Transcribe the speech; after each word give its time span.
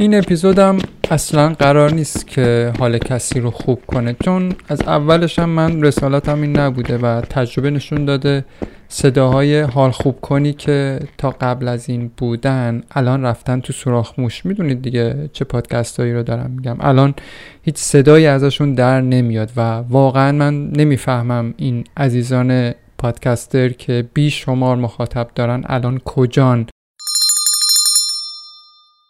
این 0.00 0.14
اپیزودم 0.14 0.78
اصلا 1.10 1.48
قرار 1.48 1.92
نیست 1.92 2.26
که 2.26 2.72
حال 2.78 2.98
کسی 2.98 3.40
رو 3.40 3.50
خوب 3.50 3.80
کنه 3.86 4.16
چون 4.24 4.52
از 4.68 4.80
اولش 4.82 5.38
هم 5.38 5.48
من 5.48 5.82
رسالتم 5.82 6.40
این 6.42 6.58
نبوده 6.58 6.98
و 6.98 7.20
تجربه 7.20 7.70
نشون 7.70 8.04
داده 8.04 8.44
صداهای 8.88 9.60
حال 9.60 9.90
خوب 9.90 10.20
کنی 10.20 10.52
که 10.52 11.00
تا 11.18 11.30
قبل 11.30 11.68
از 11.68 11.88
این 11.88 12.10
بودن 12.16 12.82
الان 12.90 13.22
رفتن 13.22 13.60
تو 13.60 13.72
سوراخ 13.72 14.18
موش. 14.18 14.46
می‌دونید 14.46 14.82
دیگه 14.82 15.30
چه 15.32 15.44
پادکست 15.44 16.00
هایی 16.00 16.12
رو 16.12 16.22
دارم 16.22 16.50
میگم. 16.50 16.76
الان 16.80 17.14
هیچ 17.62 17.76
صدایی 17.76 18.26
ازشون 18.26 18.74
در 18.74 19.00
نمیاد 19.00 19.52
و 19.56 19.60
واقعا 19.76 20.32
من 20.32 20.70
نمی‌فهمم 20.70 21.54
این 21.56 21.84
عزیزان 21.96 22.74
پادکستر 22.98 23.68
که 23.68 24.08
بی 24.14 24.30
شمار 24.30 24.76
مخاطب 24.76 25.28
دارن 25.34 25.62
الان 25.66 25.98
کجان. 26.04 26.66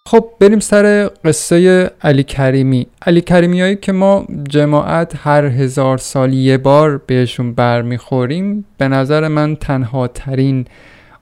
خب 0.09 0.31
بریم 0.41 0.61
سر 0.61 1.11
قصه 1.25 1.91
علی 2.03 2.23
کریمی. 2.23 2.87
علی 3.03 3.21
کریمی 3.21 3.61
هایی 3.61 3.77
که 3.77 3.93
ما 3.93 4.27
جماعت 4.49 5.13
هر 5.17 5.45
هزار 5.45 5.99
سال 5.99 6.33
یه 6.33 6.59
بار 6.59 7.03
بهشون 7.07 7.53
برمیخوریم 7.53 8.65
به 8.79 8.89
نظر 8.89 9.29
من 9.29 9.57
تنها 9.57 10.09
ترین 10.09 10.67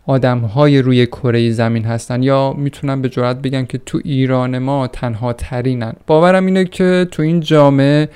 آدم 0.06 0.38
های 0.38 0.82
روی 0.82 1.06
کره 1.06 1.50
زمین 1.50 1.84
هستن. 1.84 2.22
یا 2.22 2.52
می‌تونم 2.52 3.02
به 3.02 3.08
جرات 3.08 3.42
بگم 3.42 3.66
که 3.66 3.78
تو 3.78 4.00
ایران 4.04 4.58
ما 4.58 4.86
تنها 4.86 5.32
ترینن 5.32 5.92
باورم 6.06 6.46
اینه 6.46 6.64
که 6.64 7.06
تو 7.10 7.22
این 7.22 7.40
جامعه 7.40 8.08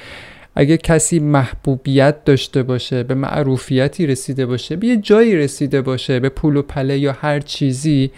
اگه 0.54 0.76
کسی 0.76 1.18
محبوبیت 1.18 2.24
داشته 2.24 2.62
باشه 2.62 3.02
به 3.02 3.14
معروفیتی 3.14 4.06
رسیده 4.06 4.46
باشه 4.46 4.76
به 4.76 4.86
یه 4.86 4.96
جایی 4.96 5.36
رسیده 5.36 5.82
باشه 5.82 6.20
به 6.20 6.28
پول 6.28 6.56
و 6.56 6.62
پله 6.62 6.98
یا 6.98 7.12
هر 7.12 7.40
چیزی 7.40 8.10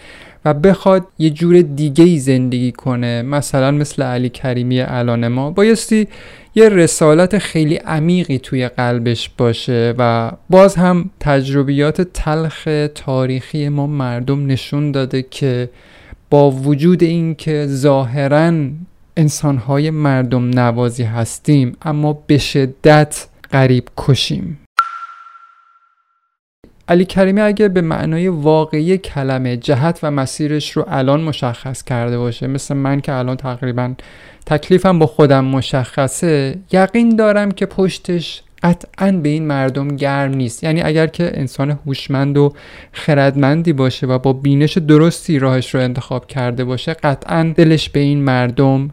و 0.45 0.53
بخواد 0.53 1.07
یه 1.19 1.29
جور 1.29 1.61
دیگه 1.61 2.03
ای 2.03 2.19
زندگی 2.19 2.71
کنه 2.71 3.21
مثلا 3.21 3.71
مثل 3.71 4.03
علی 4.03 4.29
کریمی 4.29 4.81
الان 4.81 5.27
ما. 5.27 5.51
بایستی 5.51 6.07
یه 6.55 6.69
رسالت 6.69 7.37
خیلی 7.37 7.75
عمیقی 7.75 8.39
توی 8.39 8.67
قلبش 8.67 9.29
باشه 9.37 9.93
و 9.97 10.31
باز 10.49 10.75
هم 10.75 11.09
تجربیات 11.19 12.01
تلخ 12.01 12.67
تاریخی 12.95 13.69
ما 13.69 13.87
مردم 13.87 14.47
نشون 14.47 14.91
داده 14.91 15.25
که 15.31 15.69
با 16.29 16.51
وجود 16.51 17.03
اینکه 17.03 17.65
ظاهرا 17.67 18.53
انسانهای 19.17 19.89
مردم 19.89 20.59
نوازی 20.59 21.03
هستیم 21.03 21.77
اما 21.81 22.23
به 22.27 22.37
شدت 22.37 23.27
غریب 23.51 23.89
کشیم. 23.97 24.64
علی 26.87 27.05
کریمی 27.05 27.41
اگه 27.41 27.67
به 27.67 27.81
معنای 27.81 28.27
واقعی 28.27 28.97
کلمه 28.97 29.57
جهت 29.57 29.99
و 30.03 30.11
مسیرش 30.11 30.71
رو 30.71 30.85
الان 30.87 31.21
مشخص 31.21 31.83
کرده 31.83 32.17
باشه 32.17 32.47
مثل 32.47 32.75
من 32.75 33.01
که 33.01 33.13
الان 33.13 33.37
تقریبا 33.37 33.93
تکلیفم 34.45 34.99
با 34.99 35.05
خودم 35.05 35.45
مشخصه 35.45 36.57
یقین 36.71 37.15
دارم 37.15 37.51
که 37.51 37.65
پشتش 37.65 38.41
قطعا 38.63 39.11
به 39.11 39.29
این 39.29 39.47
مردم 39.47 39.87
گرم 39.87 40.33
نیست. 40.33 40.63
یعنی 40.63 40.81
اگر 40.81 41.07
که 41.07 41.31
انسان 41.33 41.79
هوشمند 41.85 42.37
و 42.37 42.53
خردمندی 42.91 43.73
باشه 43.73 44.07
و 44.07 44.19
با 44.19 44.33
بینش 44.33 44.77
درستی 44.77 45.39
راهش 45.39 45.75
رو 45.75 45.81
انتخاب 45.81 46.27
کرده 46.27 46.63
باشه 46.63 46.93
قطعا 46.93 47.53
دلش 47.55 47.89
به 47.89 47.99
این 47.99 48.23
مردم 48.23 48.91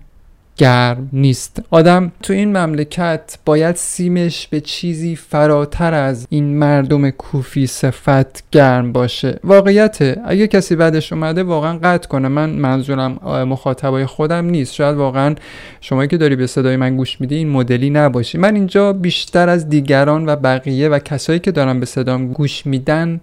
گرم 0.56 1.08
نیست. 1.12 1.62
آدم 1.70 2.12
تو 2.22 2.32
این 2.32 2.56
مملکت 2.56 3.38
باید 3.44 3.76
سیمش 3.76 4.48
به 4.48 4.60
چیزی 4.60 5.16
فراتر 5.16 5.94
از 5.94 6.26
این 6.30 6.58
مردم 6.58 7.10
کوفی 7.10 7.66
صفت 7.66 8.44
گرم 8.50 8.92
باشه. 8.92 9.38
واقعیته. 9.44 10.20
اگه 10.24 10.46
کسی 10.46 10.76
بعدش 10.76 11.12
اومده 11.12 11.42
واقعا 11.42 11.78
قطع 11.78 12.08
کنه. 12.08 12.28
من 12.28 12.50
منظورم 12.50 13.12
مخاطبای 13.48 14.06
خودم 14.06 14.44
نیست. 14.44 14.74
شاید 14.74 14.96
واقعا 14.96 15.34
شما 15.80 16.06
که 16.06 16.16
داری 16.16 16.36
به 16.36 16.46
صدای 16.46 16.76
من 16.76 16.96
گوش 16.96 17.20
میدی 17.20 17.34
این 17.34 17.48
مدلی 17.50 17.90
نباشی. 17.90 18.38
من 18.38 18.54
اینجا 18.54 18.92
بیشتر 18.92 19.48
از 19.48 19.68
دیگران 19.68 20.28
و 20.28 20.36
بقیه 20.36 20.88
و 20.88 20.98
کسایی 20.98 21.38
که 21.38 21.52
دارم 21.52 21.80
به 21.80 21.86
صدام 21.86 22.32
گوش 22.32 22.66
میدن 22.66 23.20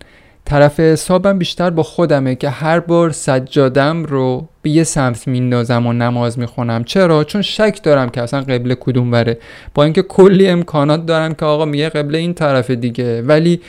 طرف 0.50 0.80
حسابم 0.80 1.40
بیشتر 1.40 1.70
با 1.70 1.84
خودمه 1.84 2.36
که 2.36 2.50
هر 2.50 2.80
بار 2.80 3.12
سجادم 3.12 4.04
رو 4.04 4.48
به 4.62 4.70
یه 4.70 4.84
سمت 4.84 5.28
میندازم 5.28 5.88
و 5.88 5.94
نماز 5.94 6.40
می‌خونم. 6.40 6.84
چرا؟ 6.84 7.24
چون 7.24 7.42
شک 7.42 7.80
دارم 7.84 8.10
که 8.10 8.22
اصلا 8.22 8.42
قبله 8.42 8.76
کدوم 8.76 9.12
بره 9.12 9.38
با 9.74 9.84
اینکه 9.84 10.02
کلی 10.02 10.48
امکانات 10.48 11.06
دارم 11.06 11.34
که 11.34 11.46
آقا 11.46 11.66
میگه 11.66 11.90
قبله 11.90 12.18
این 12.18 12.34
طرف 12.34 12.72
دیگه. 12.72 13.22
ولی 13.22 13.62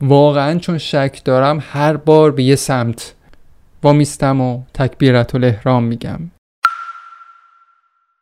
واقعا 0.00 0.58
چون 0.58 0.78
شک 0.78 1.20
دارم 1.24 1.62
هر 1.72 1.96
بار 1.96 2.30
به 2.30 2.42
یه 2.42 2.56
سمت 2.56 3.14
وامیستم 3.82 4.40
و 4.40 4.60
تکبیرت 4.74 5.34
الاحرام 5.34 5.84
میگم. 5.84 6.20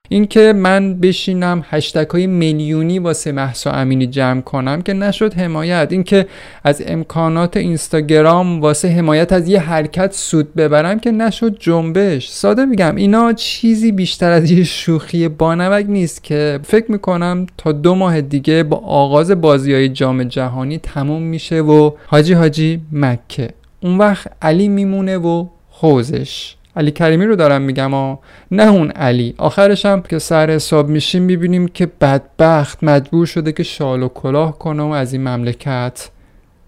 اینکه 0.08 0.52
من 0.52 0.94
بشینم 1.00 1.64
هشتک 1.70 2.08
های 2.08 2.26
میلیونی 2.26 2.98
واسه 2.98 3.32
محسا 3.32 3.70
امینی 3.70 4.06
جمع 4.06 4.40
کنم 4.40 4.82
که 4.82 4.92
نشد 4.92 5.34
حمایت. 5.34 5.88
اینکه 5.90 6.26
از 6.64 6.82
امکانات 6.86 7.56
اینستاگرام 7.56 8.60
واسه 8.60 8.88
حمایت 8.88 9.32
از 9.32 9.48
یه 9.48 9.60
حرکت 9.60 10.12
سود 10.12 10.54
ببرم 10.54 11.00
که 11.00 11.10
نشد 11.10 11.56
جنبش. 11.58 12.28
ساده 12.28 12.64
میگم 12.64 12.96
اینا 12.96 13.32
چیزی 13.32 13.92
بیشتر 13.92 14.30
از 14.30 14.50
یه 14.50 14.64
شوخی 14.64 15.28
بانمک 15.28 15.86
نیست 15.88 16.24
که 16.24 16.60
فکر 16.64 16.92
می‌کنم 16.92 17.46
تا 17.58 17.72
دو 17.72 17.94
ماه 17.94 18.20
دیگه 18.20 18.62
با 18.62 18.76
آغاز 18.76 19.30
بازی 19.30 19.72
های 19.72 19.88
جام 19.88 20.24
جهانی 20.24 20.78
تموم 20.78 21.22
میشه 21.22 21.60
و 21.60 21.90
حاجی 22.06 22.32
حاجی 22.32 22.80
مکه. 22.92 23.50
اون 23.80 23.98
وقت 23.98 24.32
علی 24.42 24.68
میمونه 24.68 25.18
و 25.18 25.46
حوزش. 25.70 26.55
علی 26.76 26.90
کریمی 26.90 27.24
رو 27.24 27.36
دارم 27.36 27.62
میگم 27.62 27.94
و 27.94 28.16
نه 28.50 28.68
اون 28.68 28.90
علی. 28.90 29.34
آخرش 29.38 29.86
هم 29.86 30.02
که 30.02 30.18
سر 30.18 30.50
حساب 30.50 30.88
میشیم 30.88 31.22
می‌بینیم 31.22 31.68
که 31.68 31.86
بدبخت 32.00 32.84
مجبور 32.84 33.26
شده 33.26 33.52
که 33.52 33.62
شال 33.62 34.02
و 34.02 34.08
کلاه 34.08 34.58
کنه 34.58 34.82
و 34.82 34.86
از 34.86 35.12
این 35.12 35.28
مملکت 35.28 36.08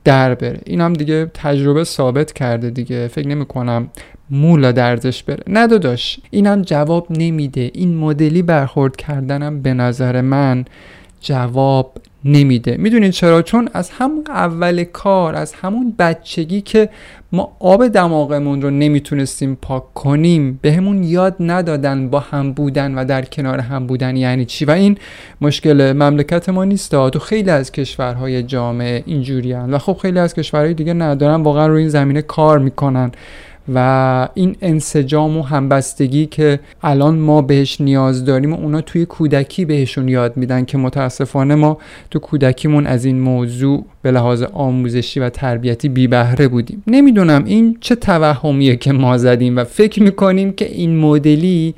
در 0.04 0.34
بره. 0.34 0.60
این 0.66 0.80
هم 0.80 0.92
دیگه 0.92 1.30
تجربه 1.34 1.84
ثابت 1.84 2.32
کرده 2.32 2.70
دیگه. 2.70 3.08
فکر 3.08 3.28
نمی 3.28 3.46
کنم 3.46 3.88
مولا 4.30 4.72
درزش 4.72 5.22
بره. 5.22 5.44
نه 5.46 5.66
داداش 5.66 6.20
اینم 6.30 6.62
جواب 6.62 7.06
نمیده. 7.10 7.70
این 7.74 7.96
مدلی 7.96 8.42
برخورد 8.42 8.96
کردنم 8.96 9.62
به 9.62 9.74
نظر 9.74 10.20
من 10.20 10.64
جواب 11.20 11.92
نمیده. 12.24 12.76
می‌دونید 12.76 13.10
چرا؟ 13.10 13.42
چون 13.42 13.68
از 13.72 13.90
همون 13.90 14.24
اول 14.28 14.84
کار 14.84 15.34
از 15.34 15.52
همون 15.52 15.94
بچگی 15.98 16.60
که 16.60 16.88
ما 17.32 17.56
آب 17.60 17.88
دماغمون 17.88 18.62
رو 18.62 18.70
نمی‌تونستیم 18.70 19.58
پاک 19.62 19.94
کنیم 19.94 20.58
به 20.62 20.72
همون 20.72 21.04
یاد 21.04 21.36
ندادن 21.40 22.08
با 22.10 22.20
هم 22.20 22.52
بودن 22.52 22.94
و 22.94 23.04
در 23.04 23.24
کنار 23.24 23.58
هم 23.58 23.86
بودن 23.86 24.16
یعنی 24.16 24.44
چی؟ 24.44 24.64
و 24.64 24.70
این 24.70 24.98
مشکل 25.40 25.92
مملکت 25.92 26.48
ما 26.48 26.64
نیست 26.64 26.90
تو 26.90 27.18
خیلی 27.18 27.50
از 27.50 27.72
کشورهای 27.72 28.42
جامعه 28.42 29.02
اینجوری 29.06 29.52
و 29.52 29.78
خب 29.78 29.98
خیلی 30.02 30.18
از 30.18 30.34
کشورهای 30.34 30.74
دیگه 30.74 30.94
ندارن 30.94 31.42
واقعا 31.42 31.66
روی 31.66 31.80
این 31.80 31.88
زمینه 31.88 32.22
کار 32.22 32.58
می‌کنن. 32.58 33.12
و 33.74 34.28
این 34.34 34.56
انسجام 34.62 35.36
و 35.36 35.42
همبستگی 35.42 36.26
که 36.26 36.60
الان 36.82 37.18
ما 37.18 37.42
بهش 37.42 37.80
نیاز 37.80 38.24
داریم 38.24 38.52
و 38.52 38.56
اونا 38.56 38.80
توی 38.80 39.06
کودکی 39.06 39.64
بهشون 39.64 40.08
یاد 40.08 40.36
میدن 40.36 40.64
که 40.64 40.78
متاسفانه 40.78 41.54
ما 41.54 41.78
تو 42.10 42.18
کودکیمون 42.18 42.86
از 42.86 43.04
این 43.04 43.20
موضوع 43.20 43.84
به 44.02 44.10
لحاظ 44.10 44.42
آموزشی 44.42 45.20
و 45.20 45.30
تربیتی 45.30 45.88
بی 45.88 46.06
بهره 46.06 46.48
بودیم. 46.48 46.82
نمی‌دونم 46.86 47.44
این 47.44 47.76
چه 47.80 47.94
توهمیه 47.94 48.76
که 48.76 48.92
ما 48.92 49.18
زدیم 49.18 49.56
و 49.56 49.64
فکر 49.64 50.02
می‌کنیم 50.02 50.52
که 50.52 50.72
این 50.72 50.96
مدلی 50.96 51.74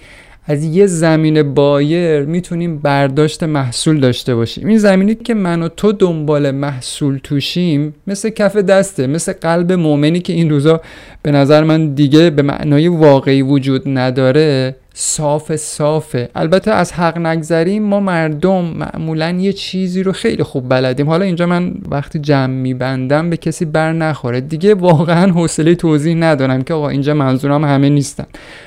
از 0.51 0.65
یه 0.65 0.87
زمین 0.87 1.55
بایر 1.55 2.23
می‌تونیم 2.23 2.79
برداشت 2.79 3.43
محصول 3.43 4.01
داشته 4.01 4.35
باشیم. 4.35 4.69
این 4.69 4.79
زمینی 4.79 5.15
که 5.15 5.35
من 5.35 5.63
و 5.63 5.69
تو 5.69 5.93
دنبال 5.93 6.51
محصول 6.51 7.21
توشیم 7.23 7.95
مثل 8.07 8.31
کف 8.31 8.57
دسته 8.57 9.07
مثل 9.07 9.33
قلب 9.33 9.73
مؤمنی 9.73 10.21
که 10.21 10.33
این 10.33 10.51
روزا 10.51 10.81
به 11.23 11.31
نظر 11.31 11.65
من 11.65 11.95
دیگه 11.95 12.31
به 12.31 12.43
معنای 12.43 12.89
واقعی 12.89 13.43
وجود 13.43 13.83
نداره 13.87 14.77
صاف 14.95 15.57
صافه. 15.57 16.29
البته 16.35 16.71
از 16.71 16.93
حق 16.93 17.19
نگذریم 17.19 17.83
ما 17.83 18.01
مردم 18.01 18.65
معمولا 18.65 19.31
یه 19.31 19.53
چیزی 19.53 20.03
رو 20.03 20.13
خیلی 20.13 20.43
خوب 20.43 20.69
بلدیم. 20.69 21.09
حالا 21.09 21.25
اینجا 21.25 21.47
من 21.47 21.75
وقتی 21.91 22.19
جمع 22.19 22.55
میبندم 22.55 23.31
به 23.31 23.37
کسی 23.37 23.65
بر 23.65 23.93
نخوره. 23.93 24.41
دیگه 24.41 24.75
واقعا 24.75 25.33
حوصله 25.33 25.75
توضیح 25.75 26.15
ندارم 26.15 26.63
که 26.63 26.75
آقا 26.75 26.89
اینجا 26.89 27.15
منظورم 27.15 27.65
همه 27.65 27.89
نیستن. 27.89 28.27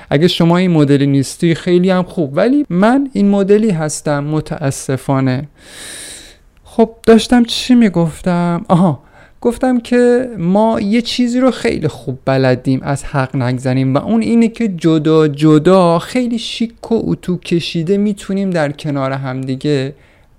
اگه 0.10 0.28
شما 0.28 0.58
این 0.58 0.72
مدلی 0.72 1.08
نیستی 1.08 1.56
خیلی 1.56 1.90
هم 1.90 2.04
خوب. 2.04 2.38
ولی 2.38 2.66
من 2.70 3.10
این 3.14 3.30
مدلی 3.30 3.70
هستم 3.70 4.24
متاسفانه. 4.24 5.48
خب 6.64 6.90
داشتم 7.06 7.44
چی 7.44 7.76
می‌گفتم؟ 7.76 8.66
آها 8.68 9.00
گفتم 9.44 9.80
که 9.80 10.30
ما 10.38 10.80
یه 10.80 11.02
چیزی 11.02 11.40
رو 11.40 11.52
خیلی 11.52 11.88
خوب 11.88 12.20
بلدیم 12.26 12.80
از 12.84 13.04
حق 13.04 13.36
نگذنیم 13.36 13.96
و 13.96 13.98
اون 13.98 14.22
اینه 14.22 14.48
که 14.48 14.68
جدا 14.68 15.28
جدا 15.28 16.00
خیلی 16.00 16.40
شیک 16.40 16.92
و 16.92 17.02
اتو 17.04 17.38
کشیده 17.38 17.98
می‌تونیم 17.98 18.50
در 18.50 18.72
کنار 18.72 19.12
همدیگه 19.12 19.94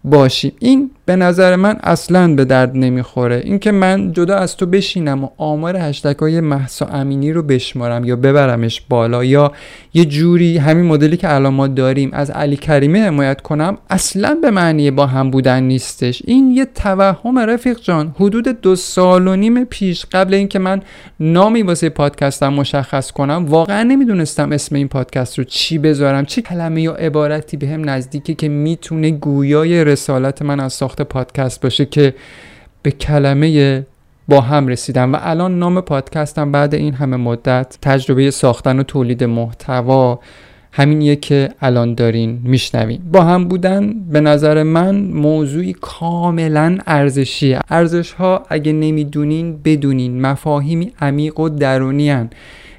باشیم. 0.04 0.52
این 0.58 0.90
به 1.06 1.16
نظر 1.16 1.56
من 1.56 1.76
اصلا 1.82 2.34
به 2.34 2.44
درد 2.44 2.76
نمی‌خوره. 2.76 3.42
اینکه 3.44 3.72
من 3.72 4.12
جدا 4.12 4.36
از 4.36 4.56
تو 4.56 4.66
بشینم 4.66 5.24
و 5.24 5.28
آمار 5.36 5.76
هشتگ 5.76 6.18
های 6.18 6.40
محسا 6.40 6.86
امینی 6.86 7.32
رو 7.32 7.42
بشمارم 7.42 8.04
یا 8.04 8.16
ببرمش 8.16 8.82
بالا 8.88 9.24
یا 9.24 9.52
یه 9.94 10.04
جوری 10.04 10.58
همین 10.58 10.84
مدلی 10.84 11.16
که 11.16 11.34
الان 11.34 11.54
ما 11.54 11.66
داریم 11.66 12.10
از 12.12 12.30
علی 12.30 12.56
کریمه 12.56 13.06
حمایت 13.06 13.40
کنم 13.40 13.78
اصلا 13.90 14.38
به 14.42 14.50
معنی 14.50 14.90
با 14.90 15.06
هم 15.06 15.30
بودن 15.30 15.62
نیستش. 15.62 16.22
این 16.26 16.50
یه 16.50 16.64
توهم 16.64 17.38
رفیق 17.38 17.80
جان. 17.80 18.14
حدود 18.18 18.48
دو 18.48 18.76
سال 18.76 19.28
و 19.28 19.36
نیم 19.36 19.64
پیش 19.64 20.06
قبل 20.12 20.34
اینکه 20.34 20.58
من 20.58 20.82
نامی 21.20 21.62
واسه 21.62 21.88
پادکستم 21.88 22.52
مشخص 22.52 23.10
کنم 23.10 23.46
واقعا 23.48 23.82
نمی‌دونستم 23.82 24.52
اسم 24.52 24.74
این 24.74 24.88
پادکست 24.88 25.38
رو 25.38 25.44
چی 25.44 25.78
بذارم 25.78 26.24
چه 26.24 26.42
کلمه 26.42 26.82
یا 26.82 26.92
عبارتی 26.92 27.56
به 27.56 27.68
هم 27.68 27.90
نزدیکه 27.90 28.34
که 28.34 28.48
می‌تونه 28.48 29.10
گویای 29.10 29.84
رسالت 29.84 30.42
من 30.42 30.60
از 30.60 30.72
ساخت 30.94 31.08
پادکست 31.08 31.60
باشه 31.60 31.84
که 31.84 32.14
به 32.82 32.90
کلمه 32.90 33.86
با 34.28 34.40
هم 34.40 34.66
رسیدم 34.68 35.12
و 35.12 35.18
الان 35.20 35.58
نام 35.58 35.80
پادکستم 35.80 36.52
بعد 36.52 36.74
این 36.74 36.94
همه 36.94 37.16
مدت 37.16 37.78
تجربه 37.82 38.30
ساختن 38.30 38.78
و 38.78 38.82
تولید 38.82 39.24
محتوا 39.24 40.20
همینیه 40.72 41.16
که 41.16 41.48
الان 41.60 41.94
دارین 41.94 42.40
میشنوین. 42.44 43.00
با 43.12 43.22
هم 43.22 43.48
بودن 43.48 43.94
به 44.10 44.20
نظر 44.20 44.62
من 44.62 44.96
موضوعی 44.96 45.72
کاملا 45.80 46.78
ارزشیه. 46.86 47.60
ارزش 47.70 48.12
ها 48.12 48.42
اگه 48.48 48.72
نمی‌دونین 48.72 49.60
بدونین 49.64 50.20
مفاهیمی 50.20 50.92
عمیق 51.00 51.40
و 51.40 51.48
درونی 51.48 52.10
هن. 52.10 52.30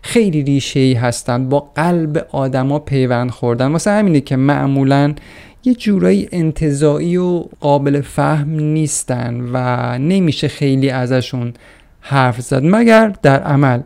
خیلی 0.01 0.43
ریشه 0.43 0.79
ای 0.79 0.93
هستن. 0.93 1.49
با 1.49 1.59
قلب 1.75 2.27
آدما 2.31 2.79
پیوند 2.79 3.31
خوردن. 3.31 3.71
واسه 3.71 3.91
همینه 3.91 4.21
که 4.21 4.35
معمولا 4.35 5.13
یه 5.65 5.73
جورایی 5.73 6.29
انتظایی 6.31 7.17
و 7.17 7.45
قابل 7.59 8.01
فهم 8.01 8.49
نیستن 8.49 9.49
و 9.53 9.57
نمیشه 9.97 10.47
خیلی 10.47 10.89
ازشون 10.89 11.53
حرف 12.01 12.41
زد. 12.41 12.61
مگر 12.63 13.13
در 13.21 13.39
عمل. 13.39 13.81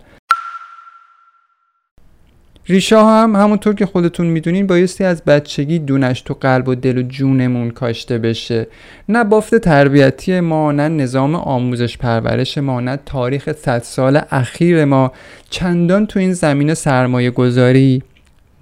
ریشه 2.65 2.97
ها 2.97 3.23
هم 3.23 3.35
همونطور 3.35 3.75
که 3.75 3.85
خودتون 3.85 4.27
می‌دونین 4.27 4.67
بایستی 4.67 5.03
از 5.03 5.23
بچگی 5.23 5.79
دونش 5.79 6.21
تو 6.21 6.33
قلب 6.33 6.67
و 6.67 6.75
دل 6.75 6.97
و 6.97 7.01
جونمون 7.01 7.71
کاشته 7.71 8.17
بشه. 8.17 8.67
نه 9.09 9.23
بافت 9.23 9.55
تربیتی 9.55 10.39
ما 10.39 10.71
نه 10.71 10.87
نظام 10.87 11.35
آموزش 11.35 11.97
پرورش 11.97 12.57
ما 12.57 12.79
نه 12.79 12.99
تاریخ 13.05 13.51
صد 13.51 13.83
سال 13.83 14.21
اخیر 14.31 14.85
ما. 14.85 15.11
چندان 15.49 16.05
تو 16.07 16.19
این 16.19 16.33
زمین 16.33 16.73
سرمایه 16.73 17.31
گذاری 17.31 18.03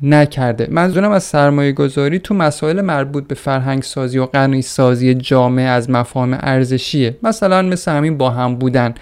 نکرده. 0.01 0.67
منظورم 0.71 1.11
از 1.11 1.23
سرمایه 1.23 1.71
گذاری 1.71 2.19
تو 2.19 2.33
مسائل 2.33 2.81
مربوط 2.81 3.27
به 3.27 3.35
فرهنگ 3.35 3.83
سازی 3.83 4.17
و 4.17 4.25
قنی 4.25 4.61
سازی 4.61 5.13
جامعه 5.13 5.65
از 5.65 5.89
مفاهیم 5.89 6.37
ارزشیه. 6.39 7.17
مثلا 7.23 7.61
مثل 7.61 7.91
همین 7.91 8.17
با 8.17 8.29
هم 8.29 8.55
بودن. 8.55 8.93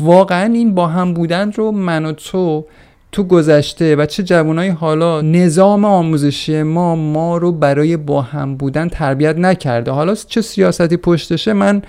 واقعا 0.00 0.52
این 0.52 0.74
با 0.74 0.86
هم 0.86 1.14
بودن 1.14 1.52
رو 1.52 1.70
من 1.72 2.04
و 2.04 2.12
تو 2.12 2.64
تو 3.12 3.24
گذشته 3.24 3.96
و 3.96 4.06
چه 4.06 4.22
جوانای 4.22 4.68
حالا 4.68 5.20
نظام 5.20 5.84
آموزشی 5.84 6.62
ما 6.62 6.96
ما 6.96 7.36
رو 7.36 7.52
برای 7.52 7.96
با 7.96 8.22
هم 8.22 8.56
بودن 8.56 8.88
تربیت 8.88 9.36
نکرده. 9.36 9.90
حالا 9.90 10.14
چه 10.14 10.40
سیاستی 10.40 10.96
پشتشه 10.96 11.52
من 11.52 11.82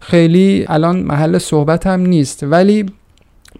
خیلی 0.00 0.64
الان 0.68 1.00
محل 1.00 1.38
صحبتم 1.38 2.00
نیست. 2.00 2.42
ولی 2.42 2.86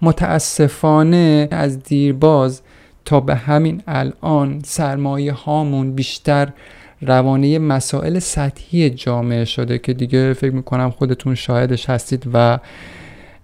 متاسفانه 0.03 1.49
از 1.51 1.83
دیرباز 1.83 2.63
تا 3.07 3.21
به 3.21 3.35
همین 3.35 3.83
الان 3.87 4.61
سرمایه 4.65 5.33
هامون 5.33 5.95
بیشتر 5.95 6.49
روانه 7.01 7.59
مسائل 7.59 8.19
سطحی 8.19 8.91
جامعه 8.91 9.45
شده 9.45 9.79
که 9.79 9.93
دیگه 9.93 10.33
فکر 10.33 10.53
می‌کنم 10.53 10.91
خودتون 10.91 11.35
شاهدش 11.35 11.91
هستید 11.91 12.27
و 12.33 12.59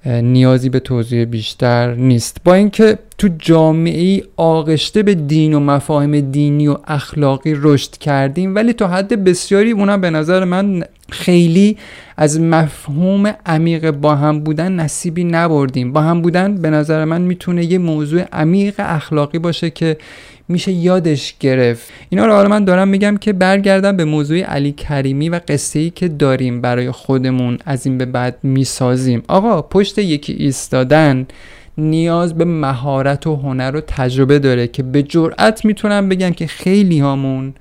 نیازی 0.06 0.68
به 0.68 0.80
توضیح 0.80 1.24
بیشتر 1.24 1.94
نیست. 1.94 2.36
با 2.44 2.54
اینکه 2.54 2.98
تو 3.18 3.28
جامعه 3.38 4.00
ای 4.00 4.22
آغشته 4.36 5.02
به 5.02 5.14
دین 5.14 5.54
و 5.54 5.60
مفاهیم 5.60 6.20
دینی 6.20 6.68
و 6.68 6.76
اخلاقی 6.86 7.54
رشد 7.56 7.90
کردیم 7.90 8.54
ولی 8.54 8.72
تا 8.72 8.88
حد 8.88 9.24
بسیاری 9.24 9.70
اونم 9.70 10.00
به 10.00 10.10
نظر 10.10 10.44
من 10.44 10.84
خیلی 11.12 11.76
از 12.16 12.40
مفهوم 12.40 13.34
عمیق 13.46 13.90
با 13.90 14.14
هم 14.14 14.40
بودن 14.40 14.72
نصیبی 14.72 15.24
نبردیم. 15.24 15.92
با 15.92 16.00
هم 16.00 16.22
بودن 16.22 16.54
به 16.54 16.70
نظر 16.70 17.04
من 17.04 17.22
می‌تونه 17.22 17.64
یه 17.64 17.78
موضوع 17.78 18.22
عمیق 18.32 18.74
اخلاقی 18.78 19.38
باشه 19.38 19.70
که 19.70 19.96
میشه 20.48 20.72
یادش 20.72 21.34
گرفت. 21.40 21.92
اینا 22.10 22.26
رو 22.26 22.32
حالا 22.32 22.48
من 22.48 22.64
دارم 22.64 22.88
میگم 22.88 23.16
که 23.16 23.32
برگردم 23.32 23.96
به 23.96 24.04
موضوع 24.04 24.38
علی 24.38 24.72
کریمی 24.72 25.28
و 25.28 25.40
قصه 25.48 25.78
ای 25.78 25.90
که 25.90 26.08
داریم 26.08 26.60
برای 26.60 26.90
خودمون 26.90 27.58
از 27.64 27.86
این 27.86 27.98
به 27.98 28.04
بعد 28.04 28.38
می‌سازیم. 28.42 29.22
آقا 29.28 29.62
پشت 29.62 29.98
یکی 29.98 30.32
ایستادن 30.32 31.26
نیاز 31.78 32.34
به 32.34 32.44
مهارت 32.44 33.26
و 33.26 33.36
هنر 33.36 33.76
و 33.76 33.80
تجربه 33.80 34.38
داره 34.38 34.66
که 34.66 34.82
به 34.82 35.02
جرأت 35.02 35.64
می‌تونم 35.64 36.08
بگم 36.08 36.30
که 36.30 36.46
خیلی 36.46 36.98
هامون 36.98 37.54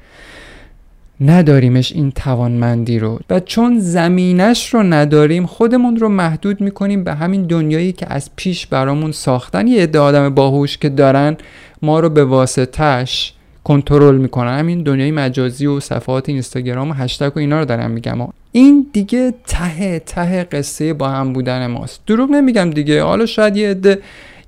نداریمش 1.22 1.92
این 1.92 2.12
توانمندی 2.12 3.00
رو. 3.00 3.20
و 3.30 3.40
چون 3.40 3.80
زمینش 3.80 4.74
رو 4.74 4.84
نداریم 4.84 5.46
خودمون 5.46 5.98
رو 5.98 6.10
محدود 6.10 6.62
می‌کنیم 6.62 7.04
به 7.04 7.14
همین 7.14 7.44
دنیایی 7.44 7.92
که 7.92 8.06
از 8.10 8.30
پیش 8.36 8.68
برامون 8.68 9.12
ساختن. 9.12 9.68
یه 9.68 9.84
عده 9.84 10.00
آدم 10.00 10.30
باهوش 10.30 10.78
که 10.78 10.90
دارن 10.90 11.38
ما 11.82 12.00
رو 12.00 12.10
به 12.10 12.26
واسطش 12.26 13.34
کنترل 13.64 14.18
می‌کنن. 14.18 14.60
همین 14.60 14.84
دنیای 14.84 15.12
مجازی 15.12 15.66
و 15.66 15.80
صفحات 15.80 16.30
اینستاگرام 16.30 16.90
و 16.90 16.94
هشتگ 16.94 17.32
و 17.36 17.40
اینا 17.40 17.60
رو 17.60 17.66
دارم 17.66 17.92
میگم. 17.92 18.28
این 18.52 18.88
دیگه 18.94 19.34
ته 19.48 20.00
ته 20.00 20.44
قصه 20.44 20.94
با 20.94 21.10
هم 21.10 21.34
بودن 21.34 21.68
ماست. 21.68 22.02
دروغ 22.08 22.30
نمیگم 22.30 22.70
دیگه. 22.70 23.04
حالا 23.04 23.26
شاید 23.26 23.58
یه 23.58 23.70
عده 23.70 24.00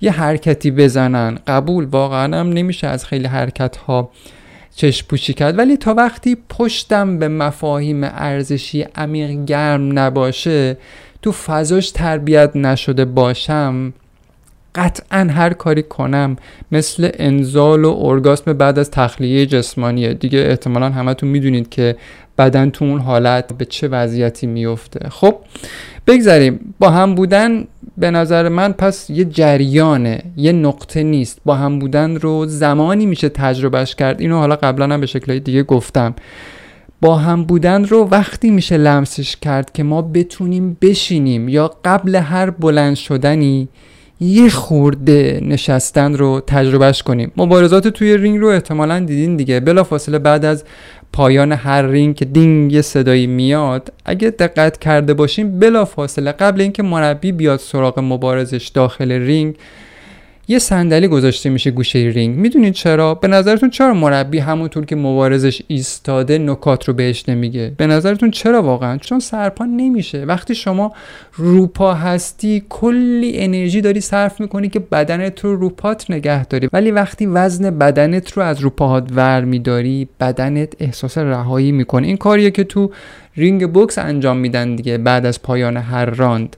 یه 0.01 0.11
حرکتی 0.11 0.71
بزنن. 0.71 1.37
قبول 1.47 1.85
واقعا 1.85 2.39
هم 2.39 2.49
نمیشه 2.49 2.87
از 2.87 3.05
خیلی 3.05 3.27
حرکت 3.27 3.77
ها 3.77 4.09
چشم 4.75 5.07
پوشی 5.07 5.33
کرد. 5.33 5.57
ولی 5.57 5.77
تا 5.77 5.93
وقتی 5.93 6.37
پشتم 6.49 7.19
به 7.19 7.27
مفاهیم 7.27 8.03
ارزشی 8.03 8.85
عمیق 8.95 9.45
گرم 9.45 9.99
نباشه 9.99 10.77
تو 11.21 11.31
فضاش 11.31 11.91
تربیت 11.91 12.55
نشده 12.55 13.05
باشم 13.05 13.93
قطعا 14.75 15.27
هر 15.31 15.53
کاری 15.53 15.83
کنم 15.83 16.35
مثل 16.71 17.09
انزال 17.13 17.85
و 17.85 17.97
ارگاسم 17.99 18.53
بعد 18.53 18.79
از 18.79 18.91
تخلیه 18.91 19.45
جسمانیه. 19.45 20.13
دیگه 20.13 20.39
احتمالا 20.39 20.89
همتون 20.89 21.29
می‌دونید 21.29 21.69
که 21.69 21.95
بدن 22.37 22.69
تو 22.69 22.85
اون 22.85 22.99
حالت 22.99 23.53
به 23.53 23.65
چه 23.65 23.87
وضعیتی 23.87 24.47
میفته 24.47 25.09
خب 25.09 25.35
بگذاریم 26.07 26.75
با 26.79 26.89
هم 26.89 27.15
بودن 27.15 27.67
به 27.97 28.11
نظر 28.11 28.49
من 28.49 28.71
پس 28.71 29.09
یه 29.09 29.25
جریانه 29.25 30.21
یه 30.37 30.51
نقطه 30.51 31.03
نیست. 31.03 31.41
با 31.45 31.55
هم 31.55 31.79
بودن 31.79 32.15
رو 32.15 32.45
زمانی 32.45 33.05
میشه 33.05 33.29
تجربهش 33.29 33.95
کرد. 33.95 34.21
اینو 34.21 34.37
حالا 34.37 34.55
قبلا 34.55 34.93
هم 34.93 35.01
به 35.01 35.05
شکلهای 35.05 35.39
دیگه 35.39 35.63
گفتم. 35.63 36.15
با 37.01 37.15
هم 37.15 37.43
بودن 37.43 37.85
رو 37.85 38.07
وقتی 38.11 38.51
میشه 38.51 38.77
لمسش 38.77 39.35
کرد 39.35 39.71
که 39.71 39.83
ما 39.83 40.01
بتونیم 40.01 40.77
بشینیم 40.81 41.49
یا 41.49 41.71
قبل 41.85 42.15
هر 42.15 42.49
بلند 42.49 42.95
شدنی 42.95 43.67
یه 44.19 44.49
خورده 44.49 45.39
نشستن 45.43 46.13
رو 46.13 46.41
تجربهش 46.47 47.03
کنیم. 47.03 47.31
مبارزات 47.37 47.87
توی 47.87 48.17
رینگ 48.17 48.39
رو 48.39 48.47
احتمالا 48.47 48.99
دیدین 48.99 49.35
دیگه. 49.35 49.59
بلا 49.59 49.83
فاصله 49.83 50.19
بعد 50.19 50.45
از 50.45 50.63
پایان 51.13 51.51
هر 51.51 51.81
رینگ 51.81 52.15
که 52.15 52.25
دینگ 52.25 52.73
یه 52.73 52.81
صدایی 52.81 53.27
میاد 53.27 53.93
اگه 54.05 54.29
دقت 54.29 54.79
کرده 54.79 55.13
باشیم 55.13 55.59
بلافاصله 55.59 56.31
قبل 56.31 56.61
اینکه 56.61 56.83
مربی 56.83 57.31
بیاد 57.31 57.59
سراغ 57.59 57.99
مبارزش 57.99 58.67
داخل 58.67 59.11
رینگ 59.11 59.55
یه 60.47 60.59
صندلی 60.59 61.07
گذاشته 61.07 61.49
میشه 61.49 61.71
گوشه 61.71 61.99
رینگ. 61.99 62.37
می‌دونید 62.37 62.73
چرا؟ 62.73 63.15
به 63.15 63.27
نظرتون 63.27 63.69
چرا 63.69 63.93
مربی 63.93 64.39
همونطور 64.39 64.85
که 64.85 64.95
مبارزش 64.95 65.61
ایستاده 65.67 66.37
نکات 66.37 66.87
رو 66.87 66.93
بهش 66.93 67.29
نمیگه؟ 67.29 67.73
به 67.77 67.87
نظرتون 67.87 68.31
چرا 68.31 68.61
واقعا؟ 68.61 68.97
چون 68.97 69.19
سرپا 69.19 69.65
نمیشه. 69.65 70.25
وقتی 70.25 70.55
شما 70.55 70.93
روپا 71.33 71.93
هستی 71.93 72.63
کلی 72.69 73.31
انرژی 73.35 73.81
داری 73.81 74.01
صرف 74.01 74.41
می‌کنی 74.41 74.69
که 74.69 74.79
بدنت 74.79 75.39
رو 75.39 75.55
روپات 75.55 76.11
نگه 76.11 76.45
داری. 76.45 76.69
ولی 76.73 76.91
وقتی 76.91 77.25
وزن 77.25 77.69
بدنت 77.69 78.31
رو 78.31 78.43
از 78.43 78.59
رو 78.59 78.79
پاهات 78.79 79.09
ور 79.15 79.41
میداری 79.45 80.07
بدنت 80.19 80.73
احساس 80.79 81.17
رهایی 81.17 81.71
می‌کنه. 81.71 82.07
این 82.07 82.17
کاریه 82.17 82.51
که 82.51 82.63
تو 82.63 82.91
رینگ 83.35 83.71
بوکس 83.71 83.97
انجام 83.97 84.37
میدن 84.37 84.75
دیگه 84.75 84.97
بعد 84.97 85.25
از 85.25 85.41
پایان 85.41 85.77
هر 85.77 86.05
راند. 86.05 86.55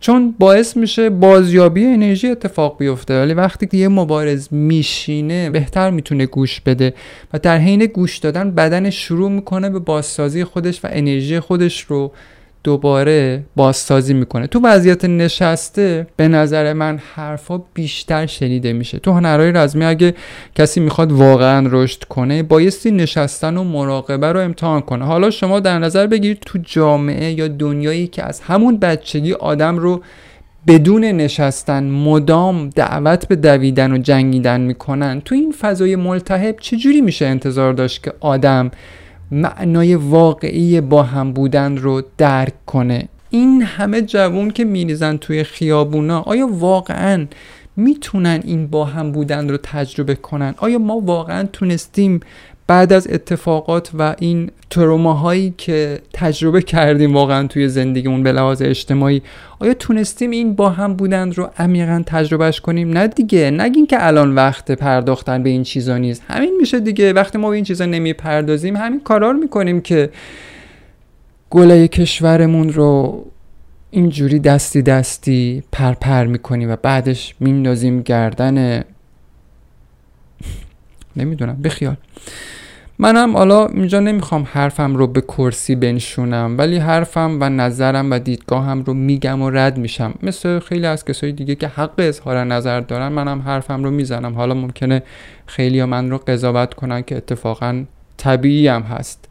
چون 0.00 0.34
باعث 0.38 0.76
میشه 0.76 1.10
بازیابی 1.10 1.84
انرژی 1.84 2.28
اتفاق 2.28 2.78
بیفته. 2.78 3.20
ولی 3.20 3.34
وقتی 3.34 3.66
که 3.66 3.76
یه 3.76 3.88
مبارز 3.88 4.48
میشینه 4.50 5.50
بهتر 5.50 5.90
می‌تونه 5.90 6.26
گوش 6.26 6.60
بده 6.60 6.94
و 7.32 7.38
در 7.38 7.58
حین 7.58 7.86
گوش 7.86 8.18
دادن 8.18 8.50
بدن 8.50 8.90
شروع 8.90 9.30
می‌کنه 9.30 9.70
به 9.70 9.78
بازسازی 9.78 10.44
خودش 10.44 10.84
و 10.84 10.88
انرژی 10.90 11.40
خودش 11.40 11.80
رو 11.80 12.12
دوباره 12.64 13.44
بازسازی 13.56 14.14
می‌کنه. 14.14 14.46
تو 14.46 14.60
وضعیت 14.64 15.04
نشسته 15.04 16.06
به 16.16 16.28
نظر 16.28 16.72
من 16.72 17.00
حرفا 17.14 17.62
بیشتر 17.74 18.26
شنیده 18.26 18.72
میشه. 18.72 18.98
تو 18.98 19.12
هنرهای 19.12 19.52
رزمی 19.52 19.84
اگه 19.84 20.14
کسی 20.54 20.80
می‌خواد 20.80 21.12
واقعا 21.12 21.68
رشد 21.70 22.04
کنه 22.04 22.42
بایستی 22.42 22.90
نشستن 22.90 23.56
و 23.56 23.64
مراقبه 23.64 24.32
رو 24.32 24.40
امتحان 24.40 24.80
کنه. 24.80 25.04
حالا 25.04 25.30
شما 25.30 25.60
در 25.60 25.78
نظر 25.78 26.06
بگیرید 26.06 26.38
تو 26.46 26.58
جامعه 26.62 27.32
یا 27.32 27.48
دنیایی 27.48 28.06
که 28.06 28.24
از 28.24 28.40
همون 28.40 28.78
بچگی 28.78 29.32
آدم 29.32 29.78
رو 29.78 30.02
بدون 30.66 31.04
نشستن 31.04 31.84
مدام 31.84 32.68
دعوت 32.68 33.28
به 33.28 33.36
دویدن 33.36 33.92
و 33.92 33.98
جنگیدن 33.98 34.60
می‌کنن 34.60 35.22
تو 35.24 35.34
این 35.34 35.54
فضای 35.60 35.96
ملتهب 35.96 36.56
چجوری 36.60 37.00
میشه 37.00 37.26
انتظار 37.26 37.72
داشت 37.72 38.02
که 38.02 38.12
آدم 38.20 38.70
معنای 39.30 39.94
واقعی 39.94 40.80
با 40.80 41.02
هم 41.02 41.32
بودن 41.32 41.76
رو 41.76 42.02
درک 42.18 42.66
کنه. 42.66 43.08
این 43.30 43.62
همه 43.62 44.02
جوون 44.02 44.50
که 44.50 44.64
میریزن 44.64 45.16
توی 45.16 45.44
خیابونا 45.44 46.20
آیا 46.20 46.46
واقعا 46.46 47.26
می‌تونن 47.76 48.40
این 48.44 48.66
با 48.66 48.84
هم 48.84 49.12
بودن 49.12 49.48
رو 49.48 49.56
تجربه 49.56 50.14
کنن؟ 50.14 50.54
آیا 50.56 50.78
ما 50.78 51.00
واقعا 51.00 51.48
تونستیم 51.52 52.20
بعد 52.68 52.92
از 52.92 53.08
اتفاقات 53.10 53.90
و 53.98 54.14
این 54.18 54.50
تروماهایی 54.70 55.54
که 55.56 55.98
تجربه 56.12 56.62
کردیم 56.62 57.14
واقعا 57.14 57.46
توی 57.46 57.68
زندگیمون 57.68 58.22
به 58.22 58.32
لحاظ 58.32 58.62
اجتماعی 58.62 59.22
آیا 59.58 59.74
تونستیم 59.74 60.30
این 60.30 60.54
با 60.54 60.70
هم 60.70 60.94
بودن 60.94 61.32
رو 61.32 61.50
عمیقا 61.58 62.02
تجربهش 62.06 62.60
کنیم؟ 62.60 62.90
نه 62.90 63.06
دیگه 63.06 63.50
نگین 63.50 63.86
که 63.86 64.06
الان 64.06 64.34
وقت 64.34 64.70
پرداختن 64.70 65.42
به 65.42 65.50
این 65.50 65.62
چیزا 65.62 65.98
نیست. 65.98 66.22
همین 66.28 66.56
میشه 66.60 66.80
دیگه. 66.80 67.12
وقتی 67.12 67.38
ما 67.38 67.48
به 67.48 67.54
این 67.54 67.64
چیزا 67.64 67.86
نمی‌پردازیم 67.86 68.76
همین 68.76 69.00
کارا 69.00 69.30
رو 69.30 69.38
می‌کنیم 69.38 69.80
که 69.80 70.10
گله 71.50 71.88
کشورمون 71.88 72.72
رو 72.72 73.24
اینجوری 73.90 74.38
دستی 74.38 74.82
دستی 74.82 75.62
پرپر 75.72 76.24
می‌کنیم 76.24 76.70
و 76.70 76.76
بعدش 76.82 77.34
میندازیم 77.40 78.02
گردن 78.02 78.84
نمی‌دونم 81.18 81.62
بخیال. 81.62 81.96
منم 83.00 83.36
حالا 83.36 83.66
اینجا 83.66 84.00
نمی‌خوام 84.00 84.46
حرفم 84.52 84.96
رو 84.96 85.06
به 85.06 85.20
کرسی 85.20 85.74
بنشونم 85.74 86.54
ولی 86.58 86.76
حرفم 86.76 87.38
و 87.40 87.48
نظرم 87.48 88.10
و 88.10 88.18
دیدگاهم 88.18 88.82
رو 88.82 88.94
میگم 88.94 89.42
و 89.42 89.50
رد 89.50 89.78
میشم. 89.78 90.14
مثل 90.22 90.58
خیلی 90.58 90.86
از 90.86 91.04
کسایی 91.04 91.32
دیگه 91.32 91.54
که 91.54 91.68
حق 91.68 91.94
اظهار 91.98 92.44
نظر 92.44 92.80
دارن 92.80 93.08
منم 93.08 93.40
حرفم 93.40 93.84
رو 93.84 93.90
می‌زنم. 93.90 94.34
حالا 94.34 94.54
ممکنه 94.54 95.02
خیلی 95.46 95.84
من 95.84 96.10
رو 96.10 96.18
قضاوت 96.18 96.74
کنن 96.74 97.02
که 97.02 97.16
اتفاقا 97.16 97.84
طبیعی 98.16 98.68
هم 98.68 98.82
هست. 98.82 99.28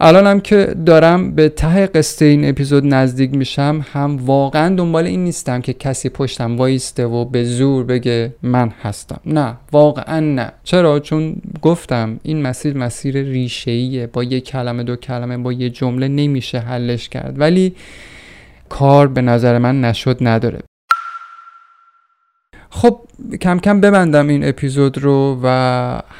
الانم 0.00 0.40
که 0.40 0.74
دارم 0.86 1.34
به 1.34 1.48
ته 1.48 1.86
قصه 1.86 2.24
این 2.24 2.48
اپیزود 2.48 2.86
نزدیک 2.86 3.34
میشم 3.34 3.84
هم 3.92 4.16
واقعا 4.16 4.74
دنبال 4.74 5.06
این 5.06 5.24
نیستم 5.24 5.60
که 5.60 5.72
کسی 5.72 6.08
پشتم 6.08 6.56
وایسته 6.56 7.06
و 7.06 7.24
به 7.24 7.44
زور 7.44 7.84
بگه 7.84 8.34
من 8.42 8.72
هستم. 8.82 9.20
نه 9.26 9.56
واقعا 9.72 10.20
نه. 10.20 10.52
چرا؟ 10.64 11.00
چون 11.00 11.36
گفتم 11.62 12.20
این 12.22 12.42
مسیر 12.42 12.76
مسیر 12.76 13.22
ریشه‌ایه. 13.22 14.06
با 14.06 14.24
یه 14.24 14.40
کلمه 14.40 14.82
دو 14.82 14.96
کلمه 14.96 15.36
با 15.36 15.52
یه 15.52 15.70
جمله 15.70 16.08
نمیشه 16.08 16.58
حلش 16.58 17.08
کرد. 17.08 17.40
ولی 17.40 17.74
کار 18.68 19.08
به 19.08 19.22
نظر 19.22 19.58
من 19.58 19.80
نشد 19.80 20.18
نداره. 20.20 20.58
خب 22.76 23.00
کم 23.40 23.58
کم 23.58 23.80
ببندم 23.80 24.28
این 24.28 24.48
اپیزود 24.48 24.98
رو 24.98 25.40
و 25.42 25.48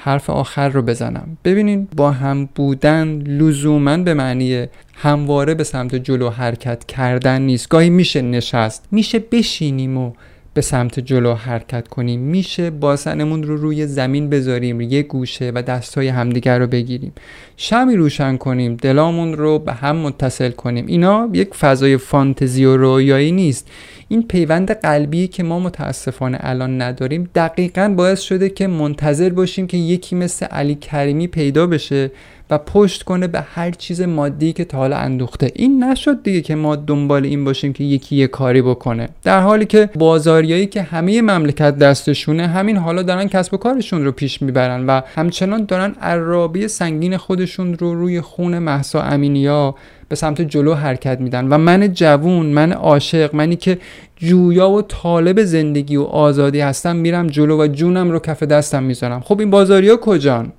حرف 0.03 0.31
آخر 0.31 0.69
رو 0.69 0.83
بزنم. 0.83 1.39
ببینین 1.45 1.89
با 1.97 2.11
هم 2.11 2.49
بودن 2.55 3.23
لزوما 3.27 3.97
به 3.97 4.15
معنی 4.15 4.67
همواره 4.95 5.55
به 5.55 5.65
سمت 5.65 5.95
جلو 5.95 6.31
حرکت 6.31 6.85
کردن 6.85 7.43
نیست. 7.43 7.69
گاهی 7.69 7.91
میشه 7.91 8.23
نشست 8.23 8.89
میشه 8.91 9.19
بشینیم 9.19 9.99
و 9.99 10.13
به 10.55 10.61
سمت 10.61 11.01
جلو 11.01 11.35
حرکت 11.35 11.89
کنیم. 11.89 12.21
میشه 12.21 12.71
باسنمون 12.71 13.43
رو 13.43 13.57
روی 13.57 13.87
زمین 13.87 14.31
بذاریم 14.31 14.81
یه 14.81 15.03
گوشه 15.03 15.53
و 15.55 15.63
دستای 15.63 16.09
همدیگر 16.09 16.59
رو 16.59 16.67
بگیریم. 16.67 17.13
شمی 17.57 17.97
روشن 17.97 18.37
کنیم 18.37 18.77
دلامون 18.77 19.33
رو 19.33 19.59
به 19.59 19.73
هم 19.73 19.97
متصل 19.97 20.51
کنیم. 20.51 20.87
اینا 20.87 21.29
یک 21.33 21.55
فضای 21.55 21.97
فانتزی 21.97 22.65
و 22.65 22.77
رویایی 22.77 23.33
نیست. 23.33 23.71
این 24.09 24.23
پیوند 24.23 24.71
قلبی 24.71 25.27
که 25.29 25.43
ما 25.43 25.61
متاسفانه 25.61 26.39
الان 26.41 26.83
نداریم. 26.83 27.31
دقیقا 27.35 27.95
باعث 27.97 28.21
شده 28.21 28.49
که 28.49 28.67
منتظر 28.67 29.31
باشیم 29.31 29.67
که 29.67 29.77
یکی 29.77 30.17
مثل 30.17 30.47
علی 30.47 30.75
کریمی 30.75 31.27
پیدا 31.27 31.67
بشه. 31.67 32.11
و 32.51 32.59
پشت 32.59 33.03
کنه 33.03 33.27
به 33.27 33.41
هر 33.41 33.71
چیز 33.71 34.01
مادی 34.01 34.53
که 34.53 34.65
تا 34.65 34.79
حالا 34.79 34.97
اندوخته. 34.97 35.53
این 35.55 35.85
نشد 35.85 36.23
دیگه 36.23 36.41
که 36.41 36.55
ما 36.55 36.77
دنبال 36.77 37.25
این 37.25 37.45
باشیم 37.45 37.73
که 37.73 37.85
یکی 37.85 38.17
یه 38.17 38.27
کاری 38.27 38.63
بکنه. 38.63 39.09
در 39.23 39.41
حالی 39.41 39.65
که 39.65 39.91
بازاریایی 39.95 40.67
که 40.67 40.83
همه 40.83 41.23
مملکت 41.23 41.79
دستشونه 41.79 42.47
همین 42.47 42.77
حالا 42.77 43.03
دارن 43.03 43.29
کسب 43.29 43.55
و 43.55 43.57
کارشون 43.57 44.05
رو 44.05 44.13
پیش 44.13 44.43
می‌برن 44.43 44.87
و 44.87 45.01
همچنان 45.15 45.65
دارن 45.65 45.95
عرابی 46.01 46.69
سنگین 46.69 47.17
خودشون 47.17 47.75
رو 47.75 47.95
روی 47.95 48.21
خون 48.21 48.59
محسا 48.59 49.03
امینیا 49.03 49.75
به 50.09 50.17
سمت 50.17 50.41
جلو 50.41 50.75
حرکت 50.75 51.21
میدن. 51.21 51.49
و 51.49 51.59
من 51.59 51.93
جوون 51.93 52.47
من 52.47 52.73
عاشق 52.73 53.35
منی 53.35 53.57
که 53.57 53.79
جویا 54.17 54.71
و 54.71 54.83
طالب 54.83 55.43
زندگی 55.43 55.97
و 55.97 56.03
آزادی 56.03 56.61
هستم 56.61 56.97
میرم 56.97 57.27
جلو 57.27 57.63
و 57.63 57.67
جونم 57.67 58.11
رو 58.11 58.19
کف 58.19 58.43
دستم 58.43 58.83
می‌ذارم. 58.83 59.21
خب 59.21 59.41
این 59.41 59.51
بازاریا 59.51 59.97
کجان؟ 59.97 60.53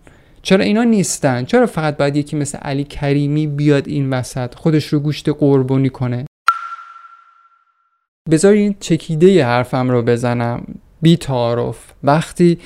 چرا 0.46 0.64
اینا 0.64 0.84
نیستن؟ 0.84 1.46
چرا 1.46 1.66
فقط 1.66 1.98
باید 1.98 2.16
یکی 2.16 2.36
مثل 2.36 2.58
علی 2.58 2.84
کریمی 2.84 3.48
بیاد 3.48 3.88
این 3.88 4.10
وسط 4.10 4.56
خودش 4.56 4.86
رو 4.86 5.00
گوشت 5.00 5.30
قربانی 5.30 5.90
کنه؟ 5.90 6.25
بذارین 8.32 8.75
چکیده 8.80 9.46
حرفم 9.46 9.90
رو 9.90 10.02
بزنم. 10.02 10.66
بی 11.02 11.18
تعارف. 11.18 11.94
وقتی 12.04 12.60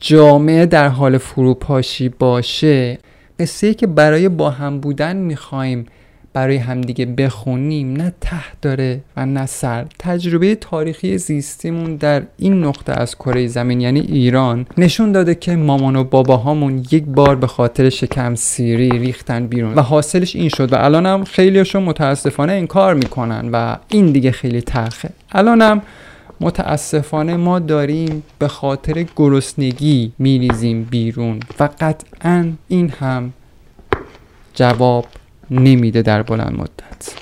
جامعه 0.00 0.66
در 0.66 0.88
حال 0.88 1.18
فروپاشی 1.18 2.08
باشه 2.08 2.98
قصه 3.40 3.74
که 3.74 3.86
برای 3.86 4.28
با 4.28 4.50
هم 4.50 4.80
بودن 4.80 5.16
می‌خوایم 5.16 5.86
برای 6.32 6.56
همدیگه 6.56 7.06
بخونیم 7.06 7.92
نه 7.92 8.12
ته 8.20 8.42
داره 8.62 9.00
و 9.16 9.26
نه 9.26 9.46
سر. 9.46 9.86
تجربه 9.98 10.54
تاریخی 10.54 11.18
زیستیمون 11.18 11.96
در 11.96 12.22
این 12.38 12.64
نقطه 12.64 12.92
از 12.92 13.14
کره 13.14 13.46
زمین 13.46 13.80
یعنی 13.80 14.00
ایران 14.00 14.66
نشون 14.78 15.12
داده 15.12 15.34
که 15.34 15.56
مامان 15.56 15.96
و 15.96 16.04
باباهامون 16.04 16.84
یک 16.90 17.04
بار 17.04 17.36
به 17.36 17.46
خاطر 17.46 17.90
شکم 17.90 18.34
سیری 18.34 18.90
ریختن 18.90 19.46
بیرون 19.46 19.74
و 19.74 19.80
حاصلش 19.80 20.36
این 20.36 20.48
شد 20.48 20.72
و 20.72 20.76
الانم 20.76 21.24
خیلیشون 21.24 21.82
متاسفانه 21.82 22.52
این 22.52 22.66
کار 22.66 22.94
می‌کنن 22.94 23.48
و 23.52 23.76
این 23.88 24.12
دیگه 24.12 24.30
خیلی 24.30 24.60
تلخه. 24.60 25.10
الانم 25.32 25.82
متاسفانه 26.40 27.36
ما 27.36 27.58
داریم 27.58 28.22
به 28.38 28.48
خاطر 28.48 29.06
گرسنگی 29.16 30.12
میریزیم 30.18 30.84
بیرون 30.84 31.40
و 31.60 31.68
قطعا 31.80 32.52
این 32.68 32.88
هم 32.88 33.32
جواب 34.54 35.06
نمیده 35.52 36.02
در 36.02 36.22
بلند 36.22 36.58
مدت. 36.58 37.14